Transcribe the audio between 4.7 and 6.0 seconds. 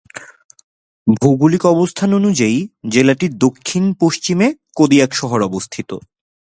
কোদিয়াক শহর অবস্থিত।